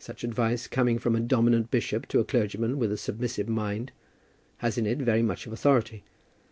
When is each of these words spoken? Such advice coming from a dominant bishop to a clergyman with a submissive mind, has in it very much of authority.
Such 0.00 0.24
advice 0.24 0.66
coming 0.66 0.98
from 0.98 1.14
a 1.14 1.20
dominant 1.20 1.70
bishop 1.70 2.08
to 2.08 2.18
a 2.18 2.24
clergyman 2.24 2.80
with 2.80 2.90
a 2.90 2.96
submissive 2.96 3.48
mind, 3.48 3.92
has 4.56 4.76
in 4.76 4.86
it 4.86 4.98
very 4.98 5.22
much 5.22 5.46
of 5.46 5.52
authority. 5.52 6.02